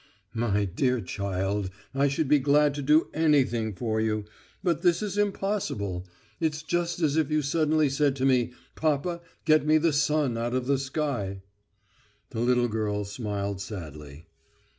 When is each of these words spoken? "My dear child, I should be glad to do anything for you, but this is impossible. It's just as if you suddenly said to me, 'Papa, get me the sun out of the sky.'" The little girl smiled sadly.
"My 0.33 0.65
dear 0.65 0.99
child, 0.99 1.69
I 1.93 2.07
should 2.07 2.27
be 2.27 2.39
glad 2.39 2.73
to 2.73 2.81
do 2.81 3.09
anything 3.13 3.75
for 3.75 4.01
you, 4.01 4.25
but 4.63 4.81
this 4.81 5.03
is 5.03 5.15
impossible. 5.15 6.07
It's 6.39 6.63
just 6.63 7.01
as 7.01 7.17
if 7.17 7.29
you 7.29 7.43
suddenly 7.43 7.87
said 7.87 8.15
to 8.15 8.25
me, 8.25 8.53
'Papa, 8.73 9.21
get 9.45 9.63
me 9.63 9.77
the 9.77 9.93
sun 9.93 10.39
out 10.39 10.55
of 10.55 10.65
the 10.65 10.79
sky.'" 10.79 11.43
The 12.31 12.39
little 12.39 12.67
girl 12.67 13.05
smiled 13.05 13.61
sadly. 13.61 14.25